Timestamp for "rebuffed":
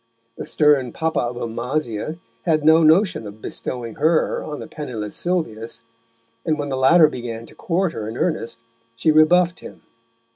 9.11-9.59